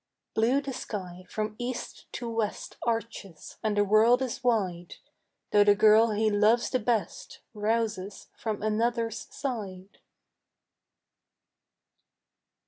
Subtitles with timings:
[0.33, 4.95] Blue the sky from east to west Arches, and the world is wide,
[5.51, 9.99] Though the girl he loves the best Rouses from another's side.